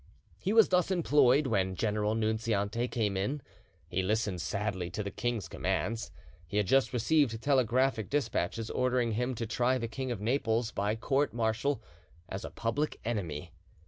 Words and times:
He 0.39 0.51
was 0.51 0.69
thus 0.69 0.89
employed 0.89 1.45
when 1.45 1.75
General 1.75 2.15
Nunziante 2.15 2.87
came 2.87 3.15
in. 3.15 3.39
He 3.87 4.01
listened 4.01 4.41
sadly 4.41 4.89
to 4.89 5.03
the 5.03 5.11
king's 5.11 5.47
commands. 5.47 6.09
He 6.47 6.57
had 6.57 6.65
just 6.65 6.91
received 6.91 7.39
telegraphic 7.39 8.09
despatches 8.09 8.71
ordering 8.71 9.11
him 9.11 9.35
to 9.35 9.45
try 9.45 9.77
the 9.77 9.87
King 9.87 10.09
of 10.09 10.19
Naples 10.19 10.71
by 10.71 10.95
court 10.95 11.35
martial 11.35 11.83
as 12.27 12.43
a 12.43 12.49
public 12.49 12.99
enemy. 13.05 13.51